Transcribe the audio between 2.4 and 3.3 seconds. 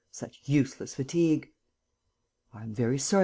"I am very sorry, M.